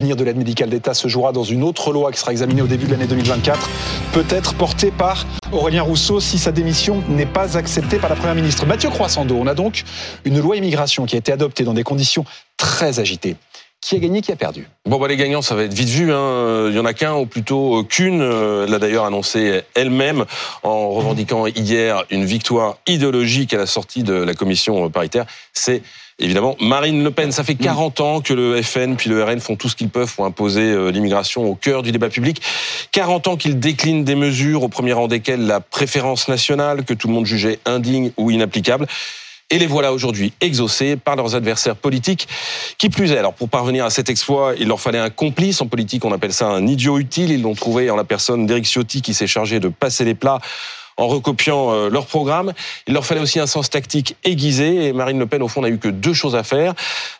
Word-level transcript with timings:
L'avenir 0.00 0.14
de 0.14 0.22
l'aide 0.22 0.36
médicale 0.36 0.70
d'État 0.70 0.94
se 0.94 1.08
jouera 1.08 1.32
dans 1.32 1.42
une 1.42 1.64
autre 1.64 1.92
loi 1.92 2.12
qui 2.12 2.20
sera 2.20 2.30
examinée 2.30 2.62
au 2.62 2.68
début 2.68 2.86
de 2.86 2.92
l'année 2.92 3.08
2024, 3.08 3.68
peut-être 4.12 4.54
portée 4.54 4.92
par 4.92 5.26
Aurélien 5.50 5.82
Rousseau 5.82 6.20
si 6.20 6.38
sa 6.38 6.52
démission 6.52 7.02
n'est 7.08 7.26
pas 7.26 7.58
acceptée 7.58 7.98
par 7.98 8.08
la 8.08 8.14
Première 8.14 8.36
ministre. 8.36 8.64
Mathieu 8.64 8.90
Croissando, 8.90 9.34
on 9.34 9.48
a 9.48 9.54
donc 9.54 9.82
une 10.24 10.38
loi 10.38 10.54
immigration 10.54 11.04
qui 11.04 11.16
a 11.16 11.18
été 11.18 11.32
adoptée 11.32 11.64
dans 11.64 11.74
des 11.74 11.82
conditions 11.82 12.24
très 12.56 13.00
agitées. 13.00 13.34
Qui 13.80 13.94
a 13.94 13.98
gagné, 14.00 14.20
qui 14.22 14.32
a 14.32 14.36
perdu? 14.36 14.68
Bon, 14.86 14.98
bah, 14.98 15.06
les 15.06 15.16
gagnants, 15.16 15.40
ça 15.40 15.54
va 15.54 15.62
être 15.62 15.72
vite 15.72 15.88
vu. 15.88 16.12
Hein. 16.12 16.66
Il 16.68 16.74
y 16.74 16.80
en 16.80 16.84
a 16.84 16.94
qu'un, 16.94 17.14
ou 17.14 17.26
plutôt 17.26 17.84
qu'une. 17.84 18.20
Elle 18.20 18.70
l'a 18.70 18.78
d'ailleurs 18.78 19.04
annoncé 19.04 19.62
elle-même 19.74 20.24
en 20.62 20.90
revendiquant 20.90 21.46
hier 21.46 22.04
une 22.10 22.24
victoire 22.24 22.78
idéologique 22.86 23.54
à 23.54 23.58
la 23.58 23.66
sortie 23.66 24.02
de 24.02 24.14
la 24.14 24.34
commission 24.34 24.90
paritaire. 24.90 25.26
C'est 25.52 25.82
évidemment 26.18 26.56
Marine 26.60 27.02
Le 27.04 27.10
Pen. 27.10 27.32
Ça 27.32 27.44
fait 27.44 27.54
40 27.54 28.00
ans 28.00 28.20
que 28.20 28.34
le 28.34 28.60
FN 28.62 28.96
puis 28.96 29.10
le 29.10 29.22
RN 29.22 29.40
font 29.40 29.56
tout 29.56 29.68
ce 29.68 29.76
qu'ils 29.76 29.88
peuvent 29.88 30.12
pour 30.12 30.24
imposer 30.24 30.62
euh, 30.62 30.90
l'immigration 30.90 31.44
au 31.44 31.54
cœur 31.54 31.82
du 31.82 31.92
débat 31.92 32.08
public. 32.08 32.42
40 32.92 33.28
ans 33.28 33.36
qu'ils 33.36 33.58
déclinent 33.58 34.04
des 34.04 34.16
mesures, 34.16 34.64
au 34.64 34.68
premier 34.68 34.92
rang 34.92 35.08
desquelles 35.08 35.46
la 35.46 35.60
préférence 35.60 36.28
nationale, 36.28 36.84
que 36.84 36.94
tout 36.94 37.08
le 37.08 37.14
monde 37.14 37.26
jugeait 37.26 37.60
indigne 37.64 38.10
ou 38.16 38.30
inapplicable. 38.30 38.86
Et 39.50 39.58
les 39.58 39.66
voilà 39.66 39.94
aujourd'hui 39.94 40.34
exaucés 40.42 40.96
par 40.96 41.16
leurs 41.16 41.34
adversaires 41.34 41.74
politiques. 41.74 42.28
Qui 42.76 42.90
plus 42.90 43.12
est, 43.12 43.16
alors 43.16 43.32
pour 43.32 43.48
parvenir 43.48 43.86
à 43.86 43.90
cet 43.90 44.10
exploit, 44.10 44.52
il 44.58 44.68
leur 44.68 44.78
fallait 44.78 44.98
un 44.98 45.08
complice. 45.08 45.62
En 45.62 45.66
politique, 45.66 46.04
on 46.04 46.12
appelle 46.12 46.34
ça 46.34 46.48
un 46.48 46.66
idiot 46.66 46.98
utile. 46.98 47.30
Ils 47.30 47.40
l'ont 47.40 47.54
trouvé 47.54 47.90
en 47.90 47.96
la 47.96 48.04
personne 48.04 48.44
d'Éric 48.44 48.66
Ciotti 48.66 49.00
qui 49.00 49.14
s'est 49.14 49.26
chargé 49.26 49.58
de 49.58 49.68
passer 49.68 50.04
les 50.04 50.14
plats 50.14 50.40
en 50.98 51.06
recopiant 51.06 51.72
euh, 51.72 51.88
leur 51.88 52.06
programme. 52.06 52.52
Il 52.86 52.94
leur 52.94 53.06
fallait 53.06 53.20
aussi 53.20 53.40
un 53.40 53.46
sens 53.46 53.70
tactique 53.70 54.16
aiguisé 54.24 54.86
et 54.86 54.92
Marine 54.92 55.18
Le 55.18 55.26
Pen, 55.26 55.42
au 55.42 55.48
fond, 55.48 55.62
n'a 55.62 55.68
eu 55.68 55.78
que 55.78 55.88
deux 55.88 56.12
choses 56.12 56.36
à 56.36 56.42
faire. 56.42 56.74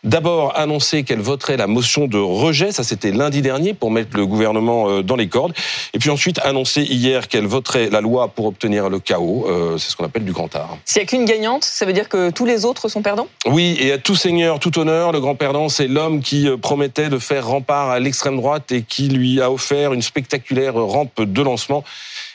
D'abord, 0.05 0.53
annoncer 0.57 1.05
qu'elle 1.05 1.21
voterait 1.21 1.57
la 1.57 1.67
motion 1.67 2.07
de 2.07 2.19
rejet, 2.19 2.73
ça 2.73 2.85
c'était 2.85 3.13
lundi 3.13 3.41
dernier, 3.41 3.73
pour 3.73 3.91
mettre 3.91 4.17
le 4.17 4.27
gouvernement 4.27 4.91
euh, 4.91 5.03
dans 5.03 5.17
les 5.17 5.29
cordes. 5.29 5.55
Et 5.95 5.99
puis 5.99 6.11
ensuite, 6.11 6.41
annoncer 6.41 6.83
hier 6.83 7.29
qu'elle 7.29 7.47
voterait 7.47 7.89
la 7.89 8.01
loi 8.01 8.29
pour 8.29 8.47
obtenir 8.47 8.91
le 8.91 8.99
chaos. 8.99 9.47
Euh, 9.49 9.79
c'est 9.79 9.91
ce 9.91 9.97
qu'on 9.97 10.05
appelle 10.05 10.25
du 10.25 10.33
grand 10.33 10.55
art. 10.57 10.77
S'il 10.85 11.01
n'y 11.01 11.05
a 11.05 11.07
qu'une 11.07 11.25
gagnante, 11.25 11.65
ça 11.65 11.87
veut 11.87 11.93
dire 11.93 12.09
que 12.09 12.31
tous 12.31 12.45
les 12.45 12.65
autres 12.65 12.89
sont 12.89 13.03
perdants? 13.03 13.29
Oui, 13.47 13.77
et 13.81 13.93
à 13.93 13.99
tout 13.99 14.17
seigneur, 14.17 14.59
tout 14.59 14.77
honneur, 14.79 15.13
le 15.13 15.21
grand 15.21 15.37
perdant, 15.37 15.69
c'est 15.69 15.87
l'homme 15.87 16.21
qui 16.21 16.49
promettait 16.61 17.09
de 17.09 17.19
faire 17.19 17.47
rempart 17.47 17.91
à 17.91 18.01
l'extrême 18.01 18.37
droite 18.37 18.73
et 18.73 18.83
qui 18.83 19.09
lui 19.09 19.41
a 19.41 19.53
offert 19.53 19.93
une 19.93 20.03
spectaculaire 20.03 20.75
rampe 20.75 21.23
de 21.23 21.43
lancement. 21.43 21.85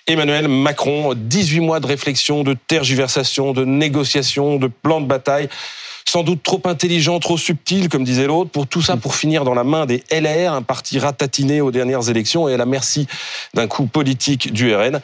Emmanuel 0.07 0.47
Macron, 0.47 1.13
18 1.15 1.59
mois 1.61 1.79
de 1.79 1.87
réflexion, 1.87 2.43
de 2.43 2.55
tergiversation, 2.67 3.53
de 3.53 3.63
négociation, 3.65 4.57
de 4.57 4.67
plan 4.67 5.01
de 5.01 5.05
bataille 5.05 5.49
sans 6.05 6.23
doute 6.23 6.43
trop 6.43 6.61
intelligent, 6.65 7.19
trop 7.19 7.37
subtil, 7.37 7.89
comme 7.89 8.03
disait 8.03 8.27
l'autre, 8.27 8.51
pour 8.51 8.67
tout 8.67 8.81
ça, 8.81 8.97
pour 8.97 9.15
finir 9.15 9.43
dans 9.43 9.53
la 9.53 9.63
main 9.63 9.85
des 9.85 10.03
LR, 10.11 10.53
un 10.53 10.61
parti 10.61 10.99
ratatiné 10.99 11.61
aux 11.61 11.71
dernières 11.71 12.09
élections 12.09 12.47
et 12.47 12.53
à 12.53 12.57
la 12.57 12.65
merci 12.65 13.07
d'un 13.53 13.67
coup 13.67 13.85
politique 13.85 14.53
du 14.53 14.75
RN. 14.75 15.01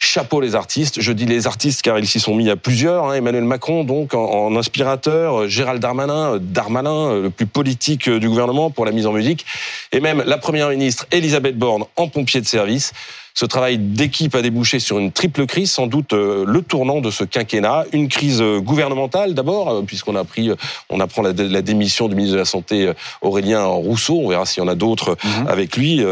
Chapeau 0.00 0.40
les 0.40 0.54
artistes. 0.54 1.00
Je 1.00 1.12
dis 1.12 1.26
les 1.26 1.46
artistes 1.46 1.82
car 1.82 1.98
ils 1.98 2.06
s'y 2.06 2.20
sont 2.20 2.34
mis 2.34 2.50
à 2.50 2.56
plusieurs. 2.56 3.04
Hein. 3.04 3.14
Emmanuel 3.14 3.44
Macron, 3.44 3.82
donc 3.84 4.14
en, 4.14 4.54
inspirateur, 4.56 5.48
Gérald 5.48 5.80
Darmanin, 5.80 6.38
Darmanin, 6.40 7.20
le 7.20 7.30
plus 7.30 7.46
politique 7.46 8.08
du 8.08 8.28
gouvernement 8.28 8.70
pour 8.70 8.84
la 8.84 8.92
mise 8.92 9.06
en 9.06 9.12
musique, 9.12 9.44
et 9.90 10.00
même 10.00 10.22
la 10.24 10.38
première 10.38 10.70
ministre 10.70 11.06
Elisabeth 11.10 11.58
Borne 11.58 11.84
en 11.96 12.08
pompier 12.08 12.40
de 12.40 12.46
service. 12.46 12.92
Ce 13.38 13.46
travail 13.46 13.78
d'équipe 13.78 14.34
a 14.34 14.42
débouché 14.42 14.80
sur 14.80 14.98
une 14.98 15.12
triple 15.12 15.46
crise, 15.46 15.70
sans 15.70 15.86
doute 15.86 16.12
euh, 16.12 16.44
le 16.44 16.60
tournant 16.60 17.00
de 17.00 17.08
ce 17.12 17.22
quinquennat. 17.22 17.84
Une 17.92 18.08
crise 18.08 18.42
euh, 18.42 18.58
gouvernementale 18.58 19.32
d'abord, 19.34 19.70
euh, 19.70 19.82
puisqu'on 19.82 20.16
a 20.16 20.24
pris, 20.24 20.50
on 20.90 20.98
apprend 20.98 21.22
la, 21.22 21.32
démission 21.32 22.08
du 22.08 22.16
ministre 22.16 22.34
de 22.34 22.40
la 22.40 22.44
Santé 22.44 22.92
Aurélien 23.22 23.64
Rousseau. 23.64 24.18
On 24.24 24.28
verra 24.28 24.44
s'il 24.44 24.60
y 24.60 24.66
en 24.66 24.68
a 24.68 24.74
d'autres 24.74 25.16
mhm. 25.22 25.46
avec 25.46 25.76
lui. 25.76 26.04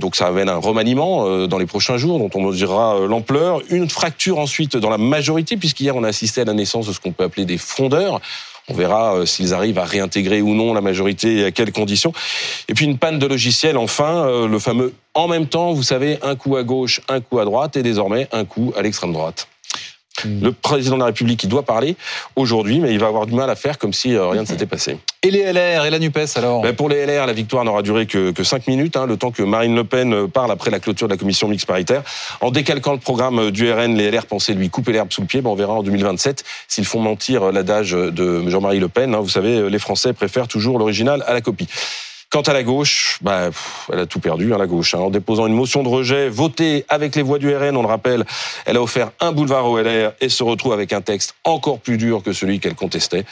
Donc 0.00 0.16
ça 0.16 0.28
amène 0.28 0.48
un 0.48 0.56
remaniement 0.56 1.46
dans 1.46 1.58
les 1.58 1.66
prochains 1.66 1.98
jours, 1.98 2.18
dont 2.18 2.30
on 2.34 2.42
mesurera 2.42 3.00
l'ampleur. 3.06 3.60
Une 3.68 3.90
fracture 3.90 4.38
ensuite 4.38 4.78
dans 4.78 4.90
la 4.90 4.98
majorité, 4.98 5.58
puisqu'hier 5.58 5.94
on 5.94 6.04
a 6.04 6.08
assisté 6.08 6.40
à 6.40 6.44
la 6.44 6.54
naissance 6.54 6.86
de 6.86 6.94
ce 6.94 7.00
qu'on 7.00 7.12
peut 7.12 7.24
appeler 7.24 7.44
des 7.44 7.58
frondeurs. 7.58 8.18
On 8.68 8.74
verra 8.74 9.26
s'ils 9.26 9.52
arrivent 9.52 9.78
à 9.78 9.84
réintégrer 9.84 10.40
ou 10.40 10.54
non 10.54 10.72
la 10.72 10.80
majorité 10.80 11.38
et 11.38 11.44
à 11.46 11.50
quelles 11.50 11.72
conditions. 11.72 12.12
Et 12.68 12.74
puis 12.74 12.86
une 12.86 12.98
panne 12.98 13.18
de 13.18 13.26
logiciel, 13.26 13.76
enfin, 13.76 14.46
le 14.46 14.58
fameux 14.58 14.94
en 15.14 15.28
même 15.28 15.46
temps, 15.46 15.72
vous 15.72 15.82
savez, 15.82 16.18
un 16.22 16.36
coup 16.36 16.56
à 16.56 16.62
gauche, 16.62 17.00
un 17.08 17.20
coup 17.20 17.38
à 17.38 17.44
droite 17.44 17.76
et 17.76 17.82
désormais 17.82 18.28
un 18.32 18.44
coup 18.44 18.72
à 18.76 18.82
l'extrême 18.82 19.12
droite. 19.12 19.48
Hmm. 20.24 20.42
Le 20.42 20.52
président 20.52 20.96
de 20.96 21.00
la 21.00 21.06
République, 21.06 21.42
il 21.44 21.48
doit 21.48 21.62
parler 21.62 21.96
aujourd'hui, 22.36 22.80
mais 22.80 22.92
il 22.92 22.98
va 22.98 23.06
avoir 23.06 23.26
du 23.26 23.34
mal 23.34 23.48
à 23.48 23.56
faire 23.56 23.78
comme 23.78 23.92
si 23.92 24.14
euh, 24.14 24.28
rien 24.28 24.42
ne 24.42 24.46
s'était 24.46 24.66
passé. 24.66 24.98
Et 25.22 25.30
les 25.30 25.52
LR 25.52 25.84
et 25.84 25.90
la 25.90 25.98
NUPES 25.98 26.36
alors? 26.36 26.62
Ben 26.62 26.74
Pour 26.74 26.88
les 26.88 27.06
LR, 27.06 27.26
la 27.26 27.32
victoire 27.32 27.64
n'aura 27.64 27.82
duré 27.82 28.06
que, 28.06 28.30
que 28.30 28.44
5 28.44 28.66
minutes, 28.66 28.96
hein, 28.96 29.06
le 29.06 29.16
temps 29.16 29.30
que 29.30 29.42
Marine 29.42 29.74
Le 29.74 29.84
Pen 29.84 30.12
euh, 30.12 30.26
parle 30.26 30.50
après 30.50 30.70
la 30.70 30.80
clôture 30.80 31.08
de 31.08 31.12
la 31.12 31.18
commission 31.18 31.48
mixte 31.48 31.66
paritaire. 31.66 32.02
En 32.40 32.50
décalquant 32.50 32.92
le 32.92 32.98
programme 32.98 33.38
euh, 33.38 33.50
du 33.50 33.70
RN, 33.72 33.94
les 33.94 34.10
LR 34.10 34.26
pensaient 34.26 34.52
lui 34.52 34.68
couper 34.68 34.92
l'herbe 34.92 35.12
sous 35.12 35.22
le 35.22 35.26
pied. 35.26 35.40
Ben 35.40 35.50
on 35.50 35.54
verra 35.54 35.74
en 35.74 35.82
2027 35.82 36.44
s'ils 36.68 36.84
font 36.84 37.00
mentir 37.00 37.52
l'adage 37.52 37.92
de 37.92 38.48
Jean-Marie 38.48 38.80
Le 38.80 38.88
Pen. 38.88 39.14
Hein. 39.14 39.20
Vous 39.20 39.28
savez, 39.28 39.70
les 39.70 39.78
Français 39.78 40.12
préfèrent 40.12 40.48
toujours 40.48 40.78
l'original 40.78 41.24
à 41.26 41.32
la 41.32 41.40
copie. 41.40 41.68
Quant 42.30 42.42
à 42.42 42.52
la 42.52 42.62
gauche, 42.62 43.18
bah, 43.22 43.50
elle 43.92 43.98
a 43.98 44.06
tout 44.06 44.20
perdu, 44.20 44.54
hein, 44.54 44.58
la 44.58 44.68
gauche. 44.68 44.94
Hein. 44.94 45.00
En 45.00 45.10
déposant 45.10 45.48
une 45.48 45.54
motion 45.54 45.82
de 45.82 45.88
rejet 45.88 46.28
votée 46.28 46.84
avec 46.88 47.16
les 47.16 47.22
voix 47.22 47.40
du 47.40 47.52
RN, 47.52 47.76
on 47.76 47.82
le 47.82 47.88
rappelle, 47.88 48.24
elle 48.66 48.76
a 48.76 48.82
offert 48.82 49.10
un 49.18 49.32
boulevard 49.32 49.66
au 49.68 49.80
LR 49.80 50.12
et 50.20 50.28
se 50.28 50.44
retrouve 50.44 50.72
avec 50.72 50.92
un 50.92 51.00
texte 51.00 51.34
encore 51.42 51.80
plus 51.80 51.96
dur 51.96 52.22
que 52.22 52.32
celui 52.32 52.60
qu'elle 52.60 52.76
contestait. 52.76 53.24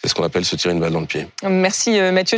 C'est 0.00 0.08
ce 0.08 0.14
qu'on 0.14 0.22
appelle 0.22 0.44
se 0.44 0.54
tirer 0.54 0.74
une 0.74 0.80
balle 0.80 0.92
dans 0.92 1.00
le 1.00 1.06
pied. 1.06 1.26
Merci 1.42 1.98
euh, 1.98 2.12
Mathieu. 2.12 2.34